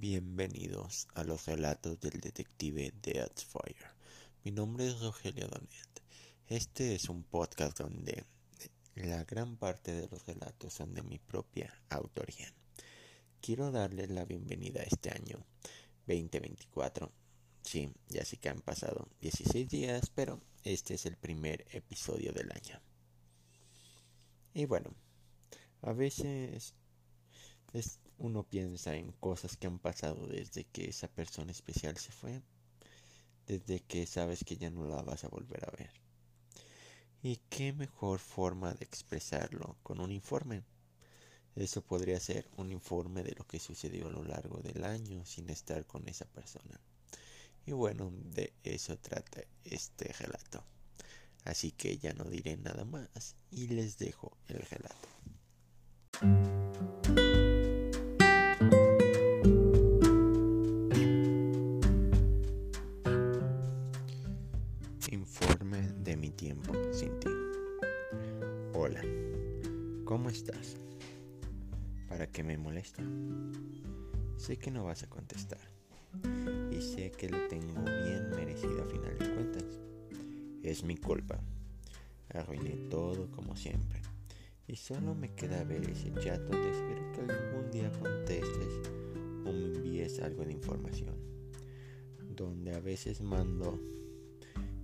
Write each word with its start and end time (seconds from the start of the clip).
Bienvenidos 0.00 1.08
a 1.14 1.24
los 1.24 1.46
relatos 1.46 1.98
del 1.98 2.20
detective 2.20 2.94
Deathfire. 3.02 3.84
Mi 4.44 4.52
nombre 4.52 4.86
es 4.86 5.00
Rogelio 5.00 5.48
Donet. 5.48 6.02
Este 6.46 6.94
es 6.94 7.08
un 7.08 7.24
podcast 7.24 7.80
donde 7.80 8.24
la 8.94 9.24
gran 9.24 9.56
parte 9.56 9.90
de 9.92 10.06
los 10.06 10.24
relatos 10.24 10.72
son 10.72 10.94
de 10.94 11.02
mi 11.02 11.18
propia 11.18 11.74
autoría. 11.90 12.54
Quiero 13.40 13.72
darles 13.72 14.08
la 14.10 14.24
bienvenida 14.24 14.82
a 14.82 14.84
este 14.84 15.10
año 15.10 15.44
2024. 16.06 17.10
Sí, 17.62 17.92
ya 18.06 18.24
sí 18.24 18.36
que 18.36 18.50
han 18.50 18.60
pasado 18.60 19.08
16 19.20 19.68
días, 19.68 20.12
pero 20.14 20.40
este 20.62 20.94
es 20.94 21.06
el 21.06 21.16
primer 21.16 21.66
episodio 21.72 22.32
del 22.32 22.52
año. 22.52 22.80
Y 24.54 24.64
bueno, 24.66 24.94
a 25.82 25.92
veces 25.92 26.74
es 27.72 27.98
uno 28.18 28.42
piensa 28.42 28.94
en 28.96 29.12
cosas 29.12 29.56
que 29.56 29.66
han 29.66 29.78
pasado 29.78 30.26
desde 30.26 30.64
que 30.64 30.88
esa 30.88 31.08
persona 31.08 31.52
especial 31.52 31.96
se 31.96 32.12
fue, 32.12 32.42
desde 33.46 33.80
que 33.80 34.06
sabes 34.06 34.44
que 34.44 34.56
ya 34.56 34.70
no 34.70 34.86
la 34.86 35.02
vas 35.02 35.24
a 35.24 35.28
volver 35.28 35.64
a 35.64 35.76
ver. 35.76 35.90
¿Y 37.22 37.36
qué 37.48 37.72
mejor 37.72 38.18
forma 38.20 38.74
de 38.74 38.84
expresarlo 38.84 39.76
con 39.82 40.00
un 40.00 40.12
informe? 40.12 40.62
Eso 41.56 41.82
podría 41.82 42.20
ser 42.20 42.48
un 42.56 42.70
informe 42.70 43.24
de 43.24 43.32
lo 43.32 43.44
que 43.46 43.58
sucedió 43.58 44.06
a 44.06 44.12
lo 44.12 44.22
largo 44.22 44.58
del 44.58 44.84
año 44.84 45.24
sin 45.24 45.50
estar 45.50 45.84
con 45.86 46.08
esa 46.08 46.24
persona. 46.26 46.80
Y 47.66 47.72
bueno, 47.72 48.12
de 48.12 48.52
eso 48.62 48.96
trata 48.98 49.42
este 49.64 50.12
relato. 50.12 50.62
Así 51.44 51.72
que 51.72 51.98
ya 51.98 52.12
no 52.12 52.24
diré 52.24 52.56
nada 52.56 52.84
más 52.84 53.36
y 53.50 53.68
les 53.68 53.98
dejo 53.98 54.36
el 54.46 54.60
relato. 54.60 55.08
¿Para 72.08 72.26
qué 72.26 72.42
me 72.42 72.56
molesta? 72.56 73.02
Sé 74.36 74.56
que 74.56 74.70
no 74.70 74.84
vas 74.84 75.02
a 75.02 75.08
contestar 75.08 75.60
y 76.70 76.80
sé 76.80 77.10
que 77.10 77.28
lo 77.28 77.48
tengo 77.48 77.82
bien 77.84 78.30
merecido 78.30 78.82
a 78.82 78.86
final 78.86 79.18
de 79.18 79.34
cuentas. 79.34 79.64
Es 80.62 80.84
mi 80.84 80.96
culpa. 80.96 81.38
Arruiné 82.30 82.88
todo 82.88 83.30
como 83.30 83.56
siempre. 83.56 84.00
Y 84.66 84.76
solo 84.76 85.14
me 85.14 85.34
queda 85.34 85.64
ver 85.64 85.88
ese 85.90 86.12
chat 86.14 86.40
donde 86.40 86.70
espero 86.70 87.12
que 87.12 87.32
algún 87.32 87.70
día 87.70 87.90
contestes 87.92 88.80
o 89.44 89.52
me 89.52 89.66
envíes 89.66 90.20
algo 90.20 90.44
de 90.44 90.52
información. 90.52 91.16
Donde 92.36 92.74
a 92.74 92.80
veces 92.80 93.20
mando 93.20 93.78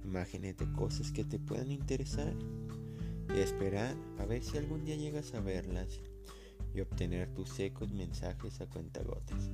imágenes 0.04 0.56
de 0.58 0.70
cosas 0.72 1.10
que 1.12 1.24
te 1.24 1.38
puedan 1.38 1.70
interesar 1.70 2.34
y 3.32 3.40
esperar 3.40 3.94
a 4.18 4.24
ver 4.24 4.42
si 4.42 4.58
algún 4.58 4.84
día 4.84 4.96
llegas 4.96 5.34
a 5.34 5.40
verlas 5.40 6.00
y 6.74 6.80
obtener 6.80 7.32
tus 7.32 7.48
secos 7.50 7.92
mensajes 7.92 8.60
a 8.60 8.66
cuentagotas. 8.66 9.50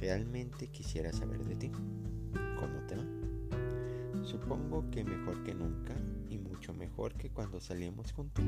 Realmente 0.00 0.68
quisiera 0.68 1.12
saber 1.12 1.44
de 1.44 1.56
ti. 1.56 1.70
¿Cómo 1.70 2.80
te 2.86 2.96
va? 2.96 4.24
Supongo 4.24 4.90
que 4.90 5.04
mejor 5.04 5.42
que 5.44 5.54
nunca 5.54 5.94
y 6.28 6.38
mucho 6.38 6.74
mejor 6.74 7.14
que 7.14 7.30
cuando 7.30 7.60
salíamos 7.60 8.12
juntos. 8.12 8.44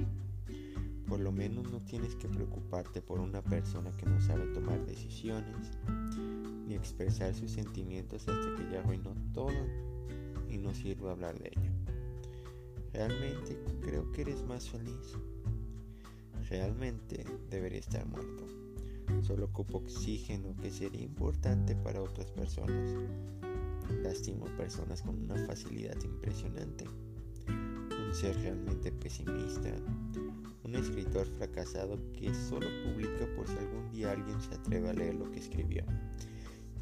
Por 1.09 1.21
lo 1.21 1.33
menos 1.33 1.71
no 1.71 1.81
tienes 1.81 2.15
que 2.17 2.29
preocuparte 2.29 3.03
por 3.03 3.21
una 3.21 3.43
persona 3.43 3.97
que 3.97 4.07
no 4.07 4.21
sabe 4.21 4.47
tomar 4.53 4.85
decisiones 4.87 5.73
ni 6.67 6.75
expresar 6.75 7.35
sus 7.35 7.51
sentimientos 7.51 8.29
hasta 8.29 8.55
que 8.57 8.71
ya 8.71 8.79
arruinó 8.81 9.15
todo 9.35 9.51
y 10.49 10.59
no 10.59 10.73
sirve 10.73 11.11
hablar 11.11 11.37
de 11.39 11.49
ello. 11.49 11.90
Realmente 12.93 13.57
creo 13.81 14.11
que 14.11 14.23
eres 14.23 14.43
más 14.43 14.69
feliz. 14.69 15.17
Realmente 16.49 17.25
debería 17.49 17.79
estar 17.79 18.05
muerto. 18.07 18.47
Solo 19.23 19.47
ocupo 19.47 19.79
oxígeno 19.79 20.57
que 20.61 20.71
sería 20.71 21.03
importante 21.03 21.77
para 21.77 22.03
otras 22.03 22.31
personas. 22.33 22.95
Lastimo 24.03 24.47
personas 24.57 25.03
con 25.03 25.23
una 25.23 25.37
facilidad 25.47 25.97
impresionante. 26.03 26.85
Un 27.49 28.13
ser 28.13 28.37
realmente 28.41 28.91
pesimista. 28.91 29.71
Un 30.65 30.75
escritor 30.75 31.27
fracasado 31.27 31.99
que 32.13 32.35
solo 32.35 32.67
publica 32.85 33.27
por 33.37 33.47
si 33.47 33.57
algún 33.57 33.91
día 33.93 34.13
alguien 34.13 34.41
se 34.41 34.55
atreve 34.55 34.91
a 34.91 34.95
leer 34.95 35.15
lo 35.15 35.31
que 35.31 35.39
escribió. 35.39 35.85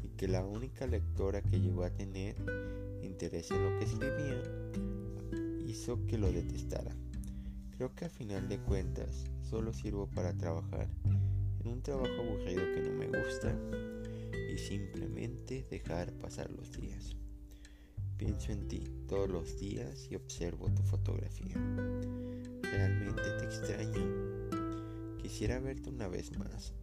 Y 0.03 0.09
que 0.17 0.27
la 0.27 0.43
única 0.43 0.87
lectora 0.87 1.41
que 1.41 1.59
llegó 1.59 1.83
a 1.83 1.91
tener 1.91 2.35
interés 3.03 3.51
en 3.51 3.63
lo 3.63 3.79
que 3.79 3.85
escribía 3.85 4.41
hizo 5.69 6.03
que 6.07 6.17
lo 6.17 6.31
detestara. 6.31 6.95
Creo 7.77 7.93
que 7.93 8.05
a 8.05 8.09
final 8.09 8.49
de 8.49 8.57
cuentas 8.59 9.25
solo 9.41 9.71
sirvo 9.71 10.07
para 10.07 10.33
trabajar 10.33 10.87
en 11.61 11.67
un 11.67 11.81
trabajo 11.81 12.21
aburrido 12.21 12.63
que 12.73 12.81
no 12.81 12.91
me 12.91 13.07
gusta 13.07 13.55
y 14.51 14.57
simplemente 14.57 15.65
dejar 15.69 16.11
pasar 16.13 16.49
los 16.51 16.71
días. 16.71 17.15
Pienso 18.17 18.51
en 18.51 18.67
ti 18.67 18.83
todos 19.07 19.29
los 19.29 19.59
días 19.59 20.07
y 20.09 20.15
observo 20.15 20.69
tu 20.73 20.81
fotografía. 20.83 21.55
Realmente 22.63 23.21
te 23.39 23.45
extraño. 23.45 25.17
Quisiera 25.21 25.59
verte 25.59 25.89
una 25.89 26.07
vez 26.07 26.35
más, 26.37 26.73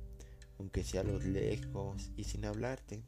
aunque 0.58 0.84
sea 0.84 1.00
a 1.00 1.04
los 1.04 1.24
lejos 1.24 2.12
y 2.16 2.24
sin 2.24 2.44
hablarte 2.44 3.02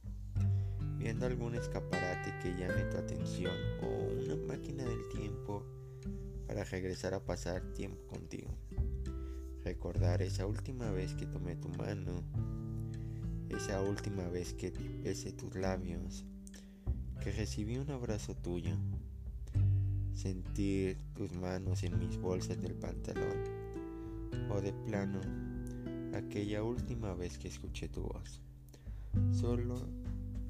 viendo 0.99 1.27
algún 1.27 1.55
escaparate 1.55 2.35
que 2.43 2.51
llame 2.51 2.85
tu 2.91 2.97
atención 2.97 3.55
o 3.83 3.87
una 3.87 4.37
máquina 4.47 4.85
del 4.85 5.09
tiempo 5.09 5.65
para 6.47 6.65
regresar 6.65 7.15
a 7.15 7.25
pasar 7.25 7.63
tiempo 7.73 8.05
contigo. 8.09 8.51
Recordar 9.65 10.23
esa 10.23 10.47
última 10.47 10.91
vez 10.91 11.15
que 11.15 11.27
tomé 11.27 11.55
tu 11.57 11.69
mano, 11.69 12.25
esa 13.49 13.81
última 13.81 14.29
vez 14.29 14.55
que 14.55 14.73
besé 15.03 15.33
tus 15.33 15.55
labios, 15.55 16.25
que 17.23 17.31
recibí 17.33 17.77
un 17.77 17.91
abrazo 17.91 18.35
tuyo, 18.35 18.77
sentir 20.15 20.99
tus 21.15 21.33
manos 21.33 21.85
en 21.85 21.99
mis 21.99 22.19
bolsas 22.19 22.61
del 22.61 22.75
pantalón 22.75 23.39
o 24.51 24.61
de 24.61 24.73
plano 24.73 25.21
aquella 26.15 26.63
última 26.65 27.15
vez 27.15 27.39
que 27.39 27.49
escuché 27.49 27.89
tu 27.89 28.03
voz. 28.03 28.41
Solo 29.33 29.77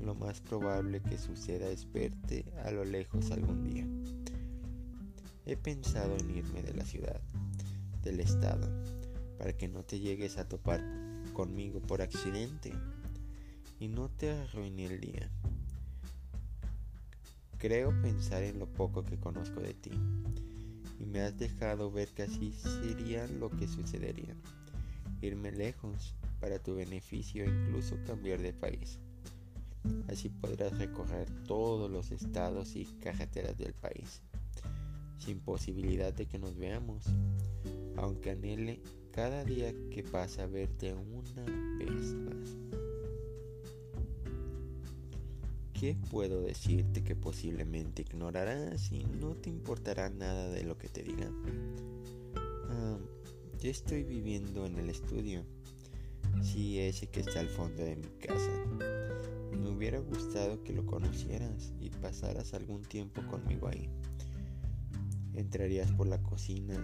lo 0.01 0.15
más 0.15 0.41
probable 0.41 1.01
que 1.01 1.19
suceda 1.19 1.69
es 1.69 1.91
verte 1.93 2.45
a 2.65 2.71
lo 2.71 2.85
lejos 2.85 3.31
algún 3.31 3.65
día. 3.65 3.87
He 5.47 5.57
pensado 5.57 6.17
en 6.17 6.31
irme 6.31 6.63
de 6.63 6.75
la 6.75 6.85
ciudad, 6.85 7.21
del 8.03 8.21
estado, 8.21 8.69
para 9.39 9.53
que 9.53 9.69
no 9.69 9.83
te 9.83 9.99
llegues 9.99 10.39
a 10.39 10.49
topar 10.49 10.83
conmigo 11.33 11.81
por 11.81 12.03
accidente 12.03 12.73
y 13.81 13.89
no 13.89 14.09
te 14.09 14.31
arruine 14.31 14.87
el 14.87 15.01
día. 15.01 15.31
Creo 17.59 17.91
pensar 18.03 18.43
en 18.43 18.59
lo 18.59 18.67
poco 18.67 19.05
que 19.05 19.19
conozco 19.19 19.61
de 19.61 19.75
ti 19.75 19.91
y 21.01 21.07
me 21.07 21.21
has 21.21 21.37
dejado 21.37 21.91
ver 21.91 22.09
que 22.09 22.23
así 22.23 22.53
sería 22.53 23.27
lo 23.27 23.51
que 23.51 23.67
sucedería. 23.67 24.37
Irme 25.21 25.51
lejos 25.51 26.15
para 26.41 26.59
tu 26.59 26.77
beneficio 26.77 27.45
e 27.45 27.49
incluso 27.49 27.97
cambiar 28.05 28.41
de 28.41 28.53
país. 28.53 28.99
Así 30.09 30.29
podrás 30.31 30.77
recorrer 30.79 31.29
todos 31.47 31.91
los 31.91 32.11
estados 32.11 32.77
y 32.77 32.87
carreteras 33.01 33.57
del 33.59 33.75
país, 33.75 34.23
sin 35.19 35.41
posibilidad 35.41 36.13
de 36.13 36.27
que 36.27 36.39
nos 36.39 36.57
veamos, 36.57 37.05
aunque 37.97 38.31
anhele 38.31 38.81
cada 39.13 39.45
día 39.45 39.73
que 39.91 40.03
pasa 40.03 40.47
verte 40.47 40.95
una 40.95 41.45
vez 41.79 42.15
más. 42.15 42.57
¿Qué 45.73 45.97
puedo 46.11 46.41
decirte 46.41 47.05
que 47.05 47.15
posiblemente 47.15 48.03
ignorarás 48.03 48.91
y 48.91 49.05
no 49.05 49.37
te 49.37 49.49
importará 49.49 50.11
nada 50.11 50.49
de 50.49 50.65
lo 50.65 50.77
que 50.77 50.89
te 50.89 51.03
diga? 51.05 51.31
Ah, 52.71 52.99
yo 53.61 53.71
estoy 53.71 54.03
viviendo 54.03 54.67
en 54.67 54.77
el 54.79 54.91
estudio, 54.91 55.45
sí 56.43 56.81
ese 56.81 57.09
que 57.09 57.21
está 57.21 57.41
al 57.41 57.49
fondo 57.49 57.85
de 57.85 57.97
mi 57.97 58.09
casa 58.19 58.98
me 59.69 59.77
hubiera 59.77 59.99
gustado 59.99 60.63
que 60.65 60.73
lo 60.73 60.87
conocieras 60.87 61.75
y 61.79 61.91
pasaras 61.91 62.55
algún 62.55 62.83
tiempo 62.83 63.21
conmigo 63.27 63.69
ahí. 63.69 63.91
Entrarías 65.35 65.93
por 65.93 66.07
la 66.07 66.23
cocina, 66.23 66.81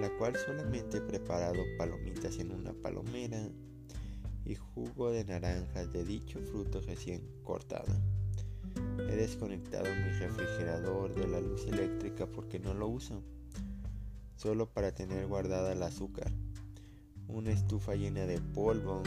la 0.00 0.10
cual 0.18 0.34
solamente 0.36 0.98
he 0.98 1.00
preparado 1.00 1.62
palomitas 1.78 2.38
en 2.38 2.50
una 2.50 2.72
palomera 2.72 3.48
y 4.44 4.56
jugo 4.56 5.12
de 5.12 5.24
naranjas 5.24 5.92
de 5.92 6.04
dicho 6.04 6.40
fruto 6.40 6.80
recién 6.80 7.22
cortado. 7.44 7.92
He 8.98 9.14
desconectado 9.14 9.84
mi 9.84 10.10
refrigerador 10.18 11.14
de 11.14 11.28
la 11.28 11.40
luz 11.40 11.64
eléctrica 11.66 12.26
porque 12.26 12.58
no 12.58 12.74
lo 12.74 12.88
uso, 12.88 13.22
solo 14.34 14.68
para 14.68 14.92
tener 14.92 15.26
guardada 15.28 15.72
el 15.72 15.82
azúcar. 15.84 16.32
Una 17.28 17.52
estufa 17.52 17.94
llena 17.94 18.26
de 18.26 18.40
polvo 18.40 19.04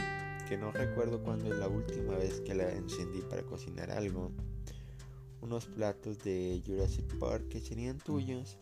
no 0.56 0.72
recuerdo 0.72 1.22
cuándo 1.22 1.52
es 1.52 1.58
la 1.58 1.68
última 1.68 2.16
vez 2.16 2.40
que 2.40 2.54
la 2.54 2.70
encendí 2.70 3.20
para 3.22 3.42
cocinar 3.42 3.90
algo, 3.90 4.32
unos 5.40 5.66
platos 5.66 6.18
de 6.24 6.62
Jurassic 6.66 7.18
Park 7.18 7.48
que 7.48 7.60
serían 7.60 7.98
tuyos 7.98 8.58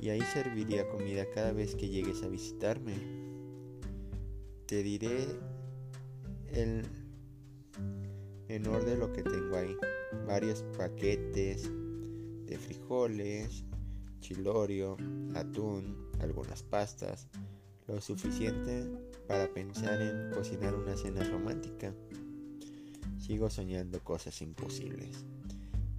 y 0.00 0.10
ahí 0.10 0.20
serviría 0.32 0.88
comida 0.88 1.26
cada 1.34 1.52
vez 1.52 1.74
que 1.74 1.88
llegues 1.88 2.22
a 2.22 2.28
visitarme. 2.28 2.94
Te 4.66 4.82
diré 4.82 5.26
el 6.52 6.82
menor 8.48 8.84
de 8.84 8.96
lo 8.96 9.12
que 9.12 9.22
tengo 9.22 9.56
ahí. 9.56 9.76
Varios 10.26 10.62
paquetes 10.76 11.70
de 12.46 12.58
frijoles, 12.58 13.64
chilorio, 14.20 14.96
atún, 15.34 16.08
algunas 16.20 16.62
pastas, 16.62 17.28
lo 17.86 18.00
suficiente 18.00 19.07
para 19.28 19.46
pensar 19.52 20.00
en 20.00 20.30
cocinar 20.30 20.74
una 20.74 20.96
cena 20.96 21.22
romántica. 21.22 21.94
Sigo 23.20 23.50
soñando 23.50 24.02
cosas 24.02 24.40
imposibles. 24.40 25.26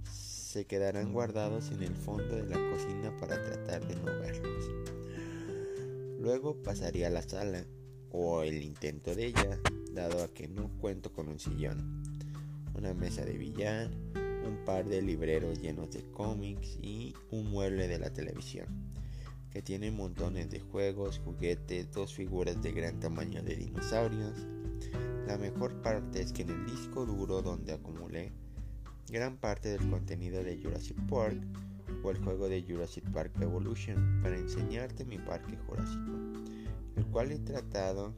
Se 0.02 0.66
quedarán 0.66 1.12
guardados 1.12 1.70
en 1.70 1.84
el 1.84 1.94
fondo 1.94 2.34
de 2.34 2.42
la 2.42 2.56
cocina 2.70 3.16
para 3.20 3.40
tratar 3.40 3.86
de 3.86 3.94
no 3.94 4.06
verlos. 4.18 4.64
Luego 6.20 6.60
pasaría 6.60 7.06
a 7.06 7.10
la 7.10 7.22
sala, 7.22 7.64
o 8.10 8.42
el 8.42 8.62
intento 8.62 9.14
de 9.14 9.26
ella, 9.26 9.60
dado 9.92 10.24
a 10.24 10.34
que 10.34 10.48
no 10.48 10.68
cuento 10.80 11.12
con 11.12 11.28
un 11.28 11.38
sillón, 11.38 12.02
una 12.74 12.94
mesa 12.94 13.24
de 13.24 13.38
billar, 13.38 13.90
un 14.44 14.64
par 14.66 14.86
de 14.86 15.02
libreros 15.02 15.60
llenos 15.60 15.92
de 15.92 16.02
cómics 16.10 16.78
y 16.82 17.14
un 17.30 17.48
mueble 17.50 17.86
de 17.86 18.00
la 18.00 18.12
televisión, 18.12 18.89
que 19.50 19.62
tiene 19.62 19.90
montones 19.90 20.50
de 20.50 20.60
juegos, 20.60 21.20
juguetes, 21.24 21.90
dos 21.90 22.14
figuras 22.14 22.60
de 22.62 22.72
gran 22.72 23.00
tamaño 23.00 23.42
de 23.42 23.56
dinosaurios. 23.56 24.46
La 25.26 25.38
mejor 25.38 25.82
parte 25.82 26.20
es 26.20 26.32
que 26.32 26.42
en 26.42 26.50
el 26.50 26.66
disco 26.66 27.04
duro 27.04 27.42
donde 27.42 27.72
acumulé 27.72 28.32
gran 29.08 29.36
parte 29.36 29.70
del 29.70 29.90
contenido 29.90 30.42
de 30.44 30.56
Jurassic 30.56 30.96
Park 31.08 31.40
o 32.02 32.10
el 32.10 32.18
juego 32.18 32.48
de 32.48 32.62
Jurassic 32.62 33.04
Park 33.10 33.32
Evolution 33.40 34.20
para 34.22 34.38
enseñarte 34.38 35.04
mi 35.04 35.18
parque 35.18 35.56
jurásico, 35.66 36.12
el 36.96 37.04
cual 37.06 37.32
he 37.32 37.38
tratado 37.38 38.14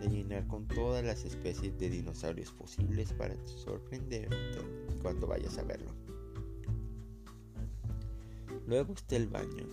de 0.00 0.08
llenar 0.08 0.46
con 0.48 0.66
todas 0.66 1.04
las 1.04 1.24
especies 1.24 1.78
de 1.78 1.90
dinosaurios 1.90 2.50
posibles 2.52 3.12
para 3.12 3.36
sorprenderte 3.46 4.58
cuando 5.00 5.28
vayas 5.28 5.56
a 5.58 5.62
verlo. 5.62 5.92
Luego 8.66 8.94
está 8.94 9.16
el 9.16 9.28
baño, 9.28 9.66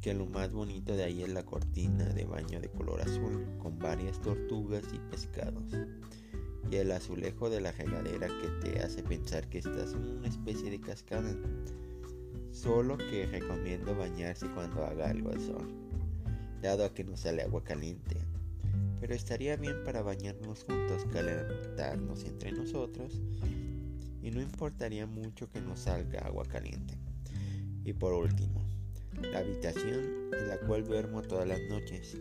que 0.00 0.14
lo 0.14 0.26
más 0.26 0.52
bonito 0.52 0.94
de 0.96 1.04
ahí 1.04 1.22
es 1.22 1.28
la 1.28 1.44
cortina 1.44 2.04
de 2.04 2.24
baño 2.24 2.60
de 2.60 2.68
color 2.68 3.00
azul 3.00 3.46
con 3.58 3.78
varias 3.78 4.20
tortugas 4.20 4.84
y 4.92 4.98
pescados. 5.10 5.72
Y 6.70 6.76
el 6.76 6.92
azulejo 6.92 7.50
de 7.50 7.60
la 7.60 7.72
regadera 7.72 8.28
que 8.28 8.48
te 8.60 8.80
hace 8.80 9.02
pensar 9.02 9.48
que 9.48 9.58
estás 9.58 9.94
en 9.94 10.18
una 10.18 10.28
especie 10.28 10.70
de 10.70 10.80
cascada. 10.80 11.34
Solo 12.52 12.96
que 12.98 13.26
recomiendo 13.26 13.96
bañarse 13.96 14.46
cuando 14.50 14.84
haga 14.84 15.10
algo 15.10 15.30
al 15.30 15.40
sol, 15.40 15.68
dado 16.62 16.84
a 16.84 16.94
que 16.94 17.04
no 17.04 17.16
sale 17.16 17.42
agua 17.42 17.64
caliente. 17.64 18.16
Pero 19.00 19.14
estaría 19.14 19.56
bien 19.56 19.82
para 19.84 20.02
bañarnos 20.02 20.64
juntos, 20.64 21.06
calentarnos 21.12 22.24
entre 22.24 22.52
nosotros 22.52 23.20
y 24.22 24.30
no 24.30 24.40
importaría 24.40 25.06
mucho 25.06 25.48
que 25.50 25.60
nos 25.60 25.80
salga 25.80 26.20
agua 26.20 26.44
caliente. 26.44 26.98
Y 27.84 27.92
por 27.92 28.12
último, 28.12 28.67
la 29.22 29.38
habitación 29.40 30.30
en 30.32 30.48
la 30.48 30.58
cual 30.60 30.84
duermo 30.84 31.22
todas 31.22 31.46
las 31.46 31.60
noches. 31.68 32.16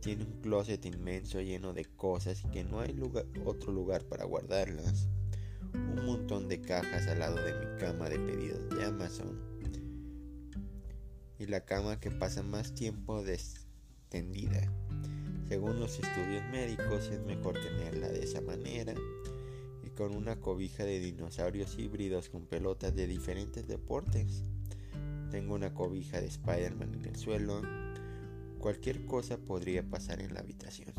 Tiene 0.00 0.24
un 0.24 0.40
closet 0.40 0.84
inmenso 0.84 1.40
lleno 1.40 1.72
de 1.72 1.84
cosas 1.84 2.44
y 2.44 2.48
que 2.48 2.64
no 2.64 2.80
hay 2.80 2.98
otro 3.44 3.72
lugar 3.72 4.04
para 4.04 4.24
guardarlas. 4.24 5.08
Un 5.74 6.06
montón 6.06 6.48
de 6.48 6.60
cajas 6.60 7.06
al 7.08 7.18
lado 7.18 7.36
de 7.36 7.54
mi 7.54 7.78
cama 7.78 8.08
de 8.08 8.18
pedidos 8.18 8.68
de 8.70 8.84
Amazon. 8.84 9.38
Y 11.38 11.46
la 11.46 11.64
cama 11.64 12.00
que 12.00 12.10
pasa 12.10 12.42
más 12.42 12.74
tiempo 12.74 13.24
extendida. 13.24 14.72
Según 15.48 15.80
los 15.80 15.98
estudios 15.98 16.44
médicos 16.50 17.08
es 17.08 17.20
mejor 17.20 17.54
tenerla 17.54 18.08
de 18.08 18.24
esa 18.24 18.40
manera 18.40 18.94
con 19.98 20.14
una 20.14 20.36
cobija 20.36 20.84
de 20.84 21.00
dinosaurios 21.00 21.76
híbridos 21.76 22.28
con 22.28 22.46
pelotas 22.46 22.94
de 22.94 23.08
diferentes 23.08 23.66
deportes. 23.66 24.44
Tengo 25.30 25.54
una 25.54 25.74
cobija 25.74 26.20
de 26.20 26.26
Spider-Man 26.26 26.94
en 26.94 27.04
el 27.04 27.16
suelo. 27.16 27.60
Cualquier 28.58 29.04
cosa 29.04 29.36
podría 29.36 29.82
pasar 29.82 30.22
en 30.22 30.32
la 30.32 30.40
habitación. 30.40 30.94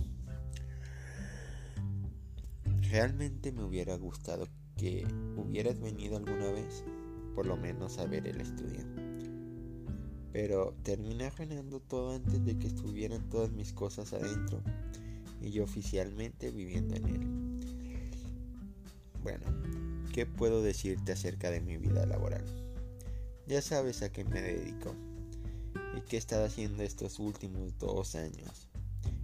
Realmente 2.92 3.52
me 3.52 3.64
hubiera 3.64 3.96
gustado 3.96 4.48
que 4.78 5.06
hubieras 5.36 5.80
venido 5.80 6.18
alguna 6.18 6.52
vez, 6.52 6.84
por 7.36 7.48
lo 7.48 7.58
menos 7.58 7.98
a 7.98 8.06
ver 8.06 8.28
el 8.28 8.40
estudio. 8.40 8.82
Pero 10.32 10.76
terminé 10.84 11.26
arruinando 11.26 11.80
todo 11.80 12.16
antes 12.16 12.46
de 12.46 12.58
que 12.58 12.68
estuvieran 12.68 13.30
todas 13.30 13.52
mis 13.52 13.74
cosas 13.74 14.14
adentro 14.14 14.62
y 15.42 15.52
yo 15.52 15.64
oficialmente 15.64 16.52
viviendo 16.52 16.96
en 16.96 17.08
él. 17.08 17.28
Bueno, 19.24 19.46
¿qué 20.14 20.26
puedo 20.26 20.62
decirte 20.62 21.12
acerca 21.12 21.50
de 21.50 21.62
mi 21.62 21.78
vida 21.78 22.06
laboral? 22.06 22.69
Ya 23.50 23.64
sabes 23.64 24.04
a 24.04 24.12
qué 24.12 24.24
me 24.24 24.44
dedico 24.44 24.94
y 25.98 26.02
qué 26.02 26.18
he 26.18 26.20
estado 26.20 26.46
haciendo 26.46 26.84
estos 26.84 27.18
últimos 27.18 27.76
dos 27.80 28.14
años. 28.14 28.68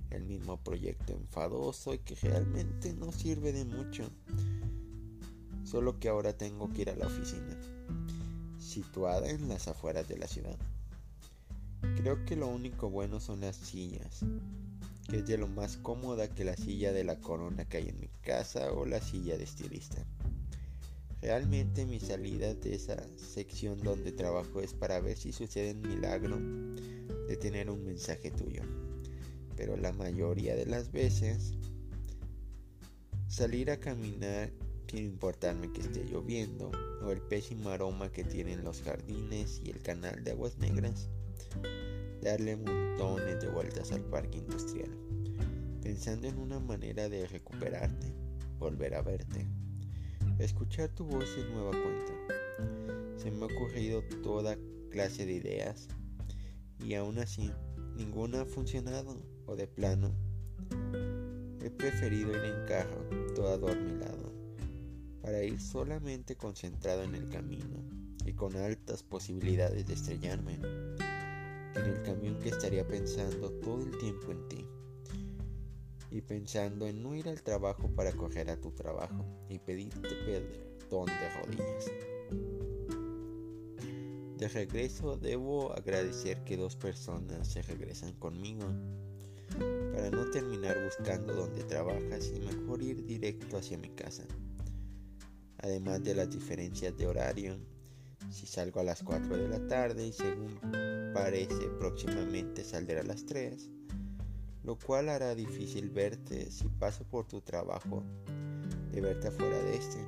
El 0.09 0.23
mismo 0.23 0.57
proyecto 0.57 1.13
enfadoso 1.13 1.93
y 1.93 1.99
que 1.99 2.15
realmente 2.15 2.91
no 2.93 3.11
sirve 3.11 3.53
de 3.53 3.65
mucho. 3.65 4.09
Solo 5.63 5.99
que 5.99 6.09
ahora 6.09 6.33
tengo 6.33 6.73
que 6.73 6.81
ir 6.81 6.89
a 6.89 6.95
la 6.95 7.05
oficina, 7.05 7.55
situada 8.57 9.29
en 9.29 9.47
las 9.47 9.67
afueras 9.67 10.07
de 10.07 10.17
la 10.17 10.27
ciudad. 10.27 10.57
Creo 11.95 12.25
que 12.25 12.35
lo 12.35 12.47
único 12.47 12.89
bueno 12.89 13.19
son 13.19 13.41
las 13.41 13.55
sillas, 13.55 14.21
que 15.07 15.17
es 15.17 15.27
de 15.27 15.37
lo 15.37 15.47
más 15.47 15.77
cómoda 15.77 16.33
que 16.33 16.45
la 16.45 16.57
silla 16.57 16.93
de 16.93 17.03
la 17.03 17.19
corona 17.19 17.65
que 17.65 17.77
hay 17.77 17.89
en 17.89 17.99
mi 17.99 18.09
casa 18.23 18.71
o 18.71 18.87
la 18.87 19.01
silla 19.01 19.37
de 19.37 19.43
estilista. 19.43 20.03
Realmente 21.21 21.85
mi 21.85 21.99
salida 21.99 22.53
de 22.53 22.75
esa 22.75 23.01
sección 23.17 23.81
donde 23.81 24.11
trabajo 24.11 24.61
es 24.61 24.73
para 24.73 24.99
ver 24.99 25.17
si 25.17 25.31
sucede 25.31 25.71
un 25.71 25.81
milagro 25.81 26.37
de 27.27 27.37
tener 27.37 27.69
un 27.69 27.83
mensaje 27.83 28.31
tuyo. 28.31 28.61
Pero 29.55 29.77
la 29.77 29.91
mayoría 29.93 30.55
de 30.55 30.65
las 30.65 30.91
veces 30.91 31.53
salir 33.27 33.71
a 33.71 33.79
caminar 33.79 34.51
sin 34.87 35.05
importarme 35.05 35.71
que 35.73 35.81
esté 35.81 36.05
lloviendo 36.05 36.71
o 37.03 37.11
el 37.11 37.21
pésimo 37.21 37.69
aroma 37.69 38.11
que 38.11 38.23
tienen 38.23 38.63
los 38.63 38.81
jardines 38.81 39.61
y 39.63 39.71
el 39.71 39.81
canal 39.81 40.23
de 40.23 40.31
aguas 40.31 40.57
negras 40.57 41.09
darle 42.21 42.55
montones 42.55 43.41
de 43.41 43.49
vueltas 43.49 43.91
al 43.91 44.01
parque 44.01 44.39
industrial, 44.39 44.89
pensando 45.81 46.27
en 46.27 46.39
una 46.39 46.59
manera 46.59 47.07
de 47.07 47.27
recuperarte, 47.27 48.07
volver 48.57 48.95
a 48.95 49.01
verte, 49.01 49.47
escuchar 50.39 50.89
tu 50.89 51.05
voz 51.05 51.29
en 51.37 51.53
nueva 51.53 51.71
cuenta. 51.71 52.13
Se 53.17 53.31
me 53.31 53.43
ha 53.43 53.45
ocurrido 53.45 54.03
toda 54.23 54.57
clase 54.89 55.25
de 55.25 55.33
ideas 55.33 55.87
y 56.79 56.93
aún 56.95 57.19
así 57.19 57.51
ninguna 57.95 58.41
ha 58.41 58.45
funcionado 58.45 59.21
o 59.45 59.55
de 59.55 59.67
plano. 59.67 60.11
He 61.61 61.69
preferido 61.69 62.31
ir 62.31 62.43
en 62.43 62.65
carro, 62.67 63.09
todo 63.33 63.49
adormilado, 63.49 64.31
para 65.21 65.43
ir 65.43 65.59
solamente 65.59 66.35
concentrado 66.35 67.03
en 67.03 67.15
el 67.15 67.29
camino 67.29 67.83
y 68.25 68.33
con 68.33 68.55
altas 68.55 69.03
posibilidades 69.03 69.87
de 69.87 69.93
estrellarme 69.93 70.59
en 71.75 71.83
el 71.83 72.01
camión 72.03 72.39
que 72.39 72.49
estaría 72.49 72.85
pensando 72.87 73.51
todo 73.61 73.83
el 73.83 73.97
tiempo 73.97 74.31
en 74.31 74.47
ti 74.47 74.65
y 76.15 76.21
pensando 76.21 76.87
en 76.87 77.03
no 77.03 77.13
ir 77.13 77.27
al 77.27 77.43
trabajo 77.43 77.89
para 77.93 78.13
coger 78.13 78.49
a 78.49 78.55
tu 78.55 78.71
trabajo 78.71 79.25
y 79.49 79.59
pedirte 79.59 80.07
perdón 80.25 81.07
de 81.07 81.29
rodillas. 81.41 81.91
De 84.37 84.47
regreso 84.47 85.17
debo 85.17 85.73
agradecer 85.73 86.41
que 86.45 86.55
dos 86.55 86.77
personas 86.77 87.49
se 87.49 87.61
regresan 87.63 88.13
conmigo 88.13 88.65
para 89.93 90.09
no 90.09 90.29
terminar 90.31 90.81
buscando 90.85 91.33
donde 91.33 91.65
trabajas 91.65 92.31
y 92.33 92.39
mejor 92.39 92.81
ir 92.81 93.05
directo 93.05 93.57
hacia 93.57 93.77
mi 93.77 93.89
casa. 93.89 94.23
Además 95.57 96.01
de 96.01 96.15
las 96.15 96.29
diferencias 96.29 96.97
de 96.97 97.07
horario, 97.07 97.59
si 98.31 98.47
salgo 98.47 98.79
a 98.79 98.83
las 98.83 99.03
4 99.03 99.35
de 99.35 99.49
la 99.49 99.67
tarde 99.67 100.07
y 100.07 100.13
según 100.13 100.59
parece 101.13 101.67
próximamente 101.77 102.63
saldré 102.63 102.99
a 102.99 103.03
las 103.03 103.25
3, 103.25 103.74
lo 104.65 104.77
cual 104.77 105.09
hará 105.09 105.35
difícil 105.35 105.89
verte 105.89 106.49
si 106.49 106.67
paso 106.67 107.03
por 107.03 107.27
tu 107.27 107.41
trabajo 107.41 108.03
de 108.91 109.01
verte 109.01 109.27
afuera 109.27 109.57
de 109.59 109.77
este. 109.77 109.99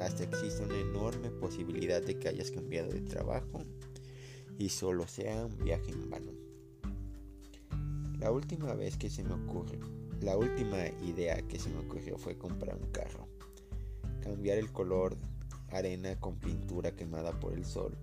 Hasta 0.00 0.24
existe 0.24 0.62
una 0.62 0.78
enorme 0.78 1.30
posibilidad 1.30 2.02
de 2.02 2.18
que 2.18 2.28
hayas 2.28 2.50
cambiado 2.50 2.90
de 2.90 3.00
trabajo 3.00 3.64
y 4.58 4.68
solo 4.68 5.08
sea 5.08 5.46
un 5.46 5.56
viaje 5.58 5.90
en 5.90 6.10
vano. 6.10 6.32
La 8.18 8.30
última 8.30 8.74
vez 8.74 8.96
que 8.96 9.10
se 9.10 9.24
me 9.24 9.34
ocurre 9.34 9.78
la 10.20 10.36
última 10.38 10.86
idea 11.04 11.36
que 11.42 11.58
se 11.58 11.68
me 11.68 11.80
ocurrió 11.80 12.16
fue 12.16 12.38
comprar 12.38 12.76
un 12.76 12.90
carro, 12.90 13.28
cambiar 14.22 14.56
el 14.56 14.72
color 14.72 15.16
arena 15.70 16.18
con 16.18 16.36
pintura 16.36 16.92
quemada 16.92 17.38
por 17.38 17.52
el 17.52 17.64
sol 17.64 17.96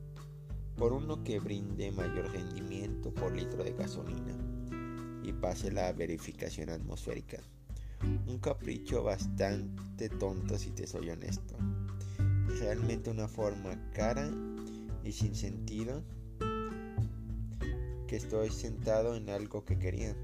por 0.75 0.91
uno 0.91 1.24
que 1.24 1.39
brinde 1.39 1.91
mayor 1.91 2.31
rendimiento 2.31 3.13
por 3.13 3.36
litro 3.36 3.63
de 3.63 3.74
gasolina 3.74 4.52
y 5.23 5.33
pase 5.33 5.71
la 5.71 5.91
verificación 5.93 6.69
atmosférica. 6.69 7.37
Un 8.27 8.39
capricho 8.39 9.03
bastante 9.03 10.09
tonto 10.09 10.57
si 10.57 10.71
te 10.71 10.85
soy 10.85 11.09
honesto. 11.09 11.55
Realmente 12.59 13.09
una 13.09 13.27
forma 13.27 13.79
cara 13.93 14.29
y 15.03 15.11
sin 15.11 15.35
sentido 15.35 16.03
que 18.07 18.17
estoy 18.17 18.49
sentado 18.51 19.15
en 19.15 19.29
algo 19.29 19.63
que 19.63 19.79
quería. 19.79 20.15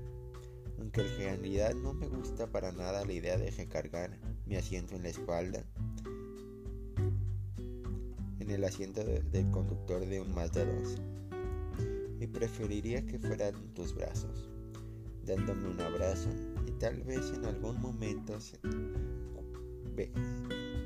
Aunque 0.77 1.01
en 1.01 1.17
realidad 1.17 1.73
no 1.75 1.93
me 1.93 2.07
gusta 2.07 2.47
para 2.47 2.71
nada 2.71 3.05
la 3.05 3.13
idea 3.13 3.37
de 3.37 3.51
recargar 3.51 4.17
mi 4.45 4.55
asiento 4.55 4.95
en 4.95 5.03
la 5.03 5.09
espalda 5.09 5.65
en 8.49 8.55
el 8.55 8.63
asiento 8.63 9.03
del 9.03 9.51
conductor 9.51 10.03
de 10.07 10.21
un 10.21 10.33
Mazda 10.33 10.65
2 10.65 10.95
y 12.19 12.25
preferiría 12.25 13.05
que 13.05 13.19
fuera 13.19 13.49
en 13.49 13.73
tus 13.75 13.93
brazos, 13.93 14.49
dándome 15.29 15.69
un 15.69 15.79
abrazo 15.79 16.29
y 16.65 16.71
tal 16.71 17.03
vez 17.03 17.31
en 17.35 17.45
algún 17.45 17.79
momento 17.79 18.39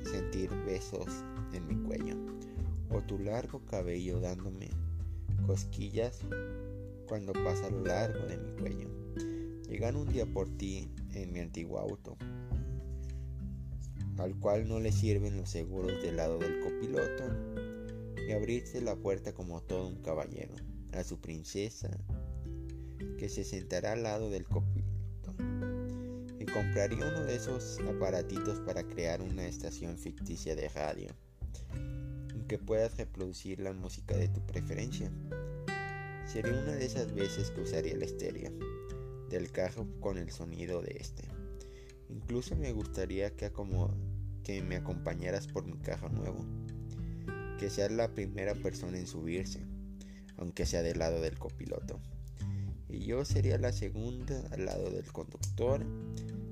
sentir 0.03 0.49
besos 0.65 1.07
en 1.53 1.65
mi 1.65 1.75
cuello 1.87 2.17
o 2.89 3.01
tu 3.01 3.19
largo 3.19 3.63
cabello 3.65 4.19
dándome 4.19 4.69
cosquillas 5.47 6.19
cuando 7.07 7.31
pasa 7.31 7.67
a 7.67 7.69
lo 7.69 7.85
largo 7.85 8.25
de 8.27 8.37
mi 8.37 8.51
cuello. 8.59 8.89
Llegar 9.69 9.95
un 9.95 10.09
día 10.09 10.25
por 10.25 10.49
ti 10.57 10.89
en 11.13 11.31
mi 11.31 11.39
antiguo 11.39 11.79
auto, 11.79 12.17
al 14.17 14.37
cual 14.39 14.67
no 14.67 14.81
le 14.81 14.91
sirven 14.91 15.37
los 15.37 15.49
seguros 15.49 16.03
del 16.03 16.17
lado 16.17 16.37
del 16.37 16.59
copiloto, 16.59 17.23
y 18.27 18.31
abrirse 18.33 18.81
la 18.81 18.95
puerta 18.95 19.33
como 19.33 19.61
todo 19.61 19.87
un 19.87 20.01
caballero 20.01 20.53
a 20.91 21.03
su 21.03 21.19
princesa, 21.19 21.89
que 23.23 23.29
se 23.29 23.45
sentará 23.45 23.93
al 23.93 24.03
lado 24.03 24.29
del 24.29 24.43
copiloto, 24.43 25.33
y 26.39 26.45
compraría 26.45 27.07
uno 27.07 27.23
de 27.23 27.37
esos 27.37 27.79
aparatitos 27.79 28.59
para 28.59 28.83
crear 28.83 29.21
una 29.21 29.45
estación 29.45 29.97
ficticia 29.97 30.57
de 30.57 30.67
radio, 30.67 31.07
en 32.33 32.45
que 32.49 32.57
puedas 32.57 32.97
reproducir 32.97 33.61
la 33.61 33.71
música 33.71 34.17
de 34.17 34.27
tu 34.27 34.45
preferencia. 34.45 35.09
Sería 36.25 36.51
una 36.51 36.73
de 36.73 36.83
esas 36.83 37.15
veces 37.15 37.51
que 37.51 37.61
usaría 37.61 37.93
el 37.93 38.03
estéreo 38.03 38.51
del 39.29 39.53
carro 39.53 39.87
con 40.01 40.17
el 40.17 40.29
sonido 40.29 40.81
de 40.81 40.97
este. 40.99 41.23
Incluso 42.09 42.57
me 42.57 42.73
gustaría 42.73 43.33
que, 43.37 43.49
que 44.43 44.61
me 44.63 44.75
acompañaras 44.75 45.47
por 45.47 45.65
mi 45.65 45.77
carro 45.77 46.09
nuevo, 46.09 46.45
que 47.57 47.69
seas 47.69 47.93
la 47.93 48.13
primera 48.13 48.53
persona 48.53 48.97
en 48.97 49.07
subirse, 49.07 49.61
aunque 50.35 50.65
sea 50.65 50.81
del 50.81 50.99
lado 50.99 51.21
del 51.21 51.39
copiloto. 51.39 52.01
Y 52.93 53.05
yo 53.05 53.25
sería 53.25 53.57
la 53.57 53.71
segunda 53.71 54.39
al 54.51 54.65
lado 54.65 54.91
del 54.91 55.11
conductor 55.11 55.83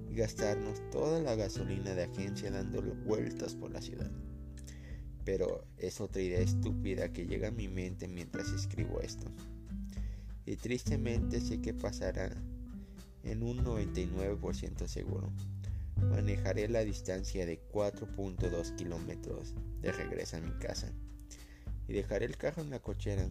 y 0.09 0.15
gastarnos 0.15 0.81
toda 0.89 1.21
la 1.21 1.35
gasolina 1.35 1.93
de 1.93 2.05
agencia 2.05 2.49
dando 2.49 2.81
vueltas 2.81 3.53
por 3.53 3.69
la 3.69 3.79
ciudad. 3.79 4.09
Pero 5.23 5.63
es 5.77 6.01
otra 6.01 6.23
idea 6.23 6.39
estúpida 6.39 7.13
que 7.13 7.27
llega 7.27 7.49
a 7.49 7.51
mi 7.51 7.67
mente 7.67 8.07
mientras 8.07 8.49
escribo 8.49 9.01
esto. 9.01 9.27
Y 10.47 10.55
tristemente 10.55 11.39
sé 11.39 11.61
que 11.61 11.75
pasará 11.75 12.35
en 13.23 13.43
un 13.43 13.63
99% 13.63 14.87
seguro. 14.87 15.31
Manejaré 16.09 16.67
la 16.69 16.83
distancia 16.83 17.45
de 17.45 17.61
4.2 17.71 18.75
kilómetros 18.77 19.53
de 19.79 19.91
regreso 19.91 20.37
a 20.37 20.41
mi 20.41 20.57
casa 20.57 20.91
y 21.87 21.93
dejaré 21.93 22.25
el 22.25 22.37
carro 22.37 22.63
en 22.63 22.71
la 22.71 22.79
cochera, 22.79 23.29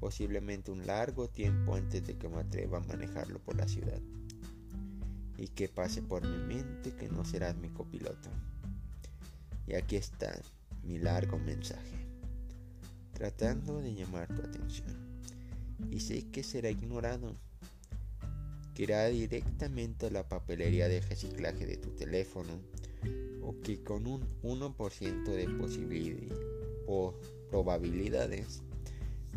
posiblemente 0.00 0.70
un 0.70 0.86
largo 0.86 1.28
tiempo 1.28 1.74
antes 1.74 2.06
de 2.06 2.16
que 2.16 2.28
me 2.28 2.38
atreva 2.38 2.78
a 2.78 2.86
manejarlo 2.86 3.38
por 3.38 3.56
la 3.56 3.66
ciudad 3.68 4.00
y 5.38 5.48
que 5.48 5.68
pase 5.68 6.02
por 6.02 6.26
mi 6.26 6.38
mente 6.54 6.94
que 6.94 7.08
no 7.08 7.24
serás 7.24 7.56
mi 7.56 7.68
copiloto. 7.68 8.28
Y 9.66 9.74
aquí 9.74 9.96
está 9.96 10.40
mi 10.82 10.98
largo 10.98 11.38
mensaje, 11.38 12.06
tratando 13.12 13.80
de 13.80 13.94
llamar 13.94 14.28
tu 14.28 14.42
atención. 14.42 15.20
Y 15.90 16.00
sé 16.00 16.30
que 16.30 16.42
será 16.42 16.70
ignorado 16.70 17.36
que 18.74 18.82
irá 18.84 19.06
directamente 19.06 20.06
a 20.06 20.10
la 20.10 20.28
papelería 20.28 20.86
de 20.86 21.00
reciclaje 21.00 21.64
de 21.64 21.78
tu 21.78 21.90
teléfono 21.90 22.60
o 23.40 23.58
que 23.62 23.82
con 23.82 24.06
un 24.06 24.22
1% 24.42 25.24
de 25.24 25.48
posibilidad 25.48 26.36
o 26.86 27.14
probabilidades 27.48 28.62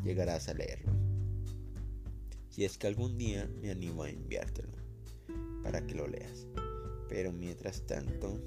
llegarás 0.04 0.50
a 0.50 0.54
leerlo. 0.54 0.92
Si 2.50 2.66
es 2.66 2.78
que 2.78 2.88
algún 2.88 3.18
día 3.18 3.50
me 3.62 3.72
animo 3.72 4.04
a 4.04 4.10
enviártelo 4.10 4.74
para 5.64 5.86
que 5.86 5.96
lo 5.96 6.08
leas. 6.08 6.48
Pero 7.08 7.32
mientras 7.32 7.86
tanto, 7.86 8.40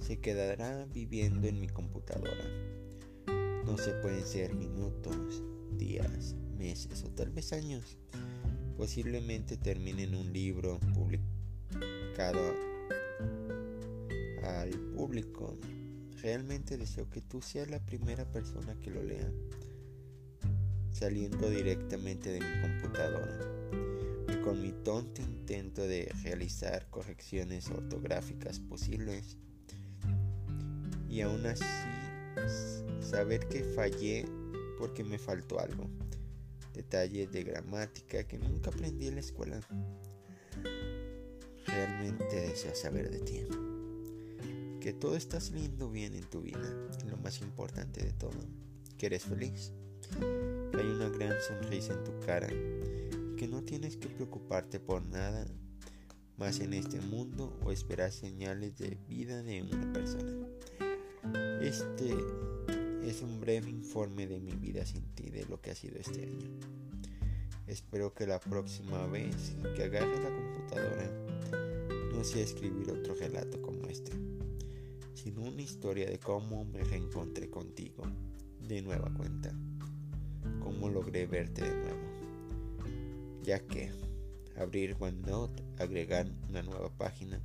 se 0.00 0.18
quedará 0.18 0.86
viviendo 0.86 1.46
en 1.46 1.60
mi 1.60 1.68
computadora. 1.68 2.44
No 3.64 3.76
se 3.78 3.92
pueden 4.02 4.24
ser 4.26 4.54
minutos, 4.54 5.42
días, 5.76 6.34
meses 6.56 7.04
o 7.04 7.10
tal 7.10 7.30
vez 7.30 7.52
años 7.52 7.98
posiblemente 8.76 9.56
termine 9.56 10.04
en 10.04 10.14
un 10.14 10.32
libro 10.32 10.78
publicado 10.94 12.40
al 14.44 14.70
público. 14.94 15.58
Realmente 16.22 16.76
deseo 16.76 17.08
que 17.08 17.20
tú 17.20 17.40
seas 17.40 17.70
la 17.70 17.84
primera 17.84 18.30
persona 18.30 18.78
que 18.80 18.90
lo 18.90 19.02
lea, 19.02 19.30
saliendo 20.98 21.50
directamente 21.50 22.30
de 22.30 22.40
mi 22.40 22.60
computadora 22.62 23.38
y 24.32 24.36
con 24.42 24.62
mi 24.62 24.72
tonto 24.72 25.20
intento 25.20 25.82
de 25.82 26.12
realizar 26.22 26.88
correcciones 26.90 27.68
ortográficas 27.70 28.60
posibles 28.60 29.36
y 31.08 31.20
aún 31.20 31.44
así 31.46 31.64
saber 33.00 33.46
que 33.48 33.62
fallé 33.62 34.24
porque 34.78 35.04
me 35.04 35.18
faltó 35.18 35.60
algo 35.60 35.88
detalles 36.76 37.32
de 37.32 37.42
gramática 37.42 38.24
que 38.24 38.38
nunca 38.38 38.70
aprendí 38.70 39.08
en 39.08 39.14
la 39.14 39.20
escuela. 39.20 39.60
Realmente 41.66 42.36
deseo 42.48 42.74
saber 42.74 43.10
de 43.10 43.18
ti. 43.20 43.42
Que 44.80 44.92
todo 44.92 45.16
está 45.16 45.40
saliendo 45.40 45.90
bien 45.90 46.14
en 46.14 46.24
tu 46.24 46.42
vida. 46.42 46.60
Y 47.04 47.08
lo 47.08 47.16
más 47.16 47.40
importante 47.40 48.04
de 48.04 48.12
todo, 48.12 48.38
que 48.98 49.06
eres 49.06 49.24
feliz. 49.24 49.72
Que 50.72 50.80
hay 50.80 50.86
una 50.86 51.08
gran 51.08 51.34
sonrisa 51.40 51.94
en 51.94 52.04
tu 52.04 52.18
cara. 52.24 52.48
Que 53.36 53.48
no 53.48 53.62
tienes 53.62 53.96
que 53.96 54.08
preocuparte 54.08 54.80
por 54.80 55.04
nada 55.06 55.46
más 56.38 56.60
en 56.60 56.74
este 56.74 57.00
mundo 57.00 57.58
o 57.64 57.72
esperar 57.72 58.12
señales 58.12 58.76
de 58.76 58.98
vida 59.08 59.42
de 59.42 59.62
una 59.62 59.92
persona. 59.92 60.46
Este 61.60 62.14
es 63.04 63.22
un 63.22 63.40
breve 63.40 63.70
informe 63.70 64.26
de 64.26 64.40
mi 64.40 64.52
vida 64.52 64.84
sin 64.84 65.02
ti, 65.14 65.30
de 65.30 65.46
lo 65.46 65.60
que 65.60 65.70
ha 65.70 65.74
sido 65.74 65.98
este 65.98 66.24
año. 66.24 66.48
Espero 67.66 68.12
que 68.14 68.26
la 68.26 68.38
próxima 68.38 69.06
vez 69.06 69.56
que 69.74 69.84
agarre 69.84 70.22
la 70.22 70.30
computadora 70.30 71.10
no 72.12 72.22
sea 72.22 72.42
escribir 72.42 72.90
otro 72.90 73.14
relato 73.14 73.60
como 73.60 73.86
este, 73.88 74.12
sino 75.14 75.42
una 75.42 75.62
historia 75.62 76.08
de 76.08 76.18
cómo 76.18 76.64
me 76.64 76.84
reencontré 76.84 77.50
contigo 77.50 78.04
de 78.60 78.82
nueva 78.82 79.12
cuenta, 79.14 79.52
cómo 80.66 80.88
logré 80.88 81.26
verte 81.26 81.62
de 81.62 81.76
nuevo, 81.76 82.00
ya 83.44 83.60
que 83.60 83.92
abrir 84.56 84.96
OneNote, 84.98 85.62
agregar 85.78 86.26
una 86.48 86.60
nueva 86.64 86.90
página, 86.90 87.40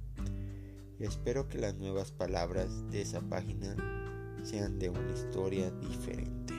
y 0.99 1.03
espero 1.03 1.47
que 1.47 1.59
las 1.59 1.75
nuevas 1.75 2.11
palabras 2.11 2.67
de 2.89 3.03
esa 3.03 3.21
página 3.21 3.75
sean 4.43 4.79
de 4.79 4.89
una 4.89 5.13
historia 5.13 5.69
diferente. 5.69 6.55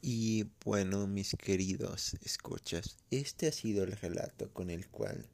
Y 0.00 0.50
bueno, 0.64 1.06
mis 1.06 1.36
queridos 1.36 2.14
escuchas, 2.14 2.96
este 3.12 3.46
ha 3.46 3.52
sido 3.52 3.84
el 3.84 3.92
relato 3.92 4.52
con 4.52 4.70
el 4.70 4.88
cual 4.88 5.24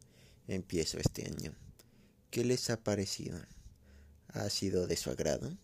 empiezo 0.49 0.99
este 0.99 1.25
año. 1.25 1.55
¿Qué 2.31 2.45
les 2.45 2.69
ha 2.69 2.79
parecido? 2.83 3.39
¿Ha 4.29 4.49
sido 4.51 4.87
de 4.87 4.97
su 4.97 5.11
agrado? 5.11 5.57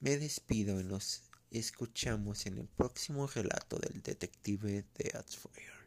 Me 0.00 0.16
despido 0.16 0.80
y 0.80 0.84
nos 0.84 1.24
escuchamos 1.50 2.46
en 2.46 2.58
el 2.58 2.68
próximo 2.68 3.26
relato 3.26 3.78
del 3.78 4.02
detective 4.02 4.84
de 4.94 5.10
Fire. 5.10 5.85